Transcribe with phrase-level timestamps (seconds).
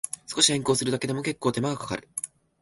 [0.25, 2.09] 少し変更するだけでも、けっこう手間がかかる